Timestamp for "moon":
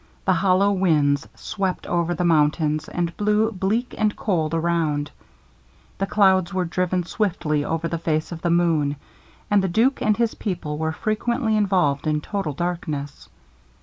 8.49-8.95